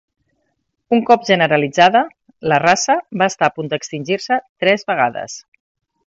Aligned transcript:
Un 0.95 1.01
cop 1.09 1.25
generalitzada, 1.27 2.01
la 2.53 2.57
raça 2.63 2.95
va 3.23 3.27
estar 3.33 3.49
a 3.51 3.55
punt 3.59 3.69
d'extingir-se 3.75 4.39
tres 4.65 4.87
vegades. 4.93 5.37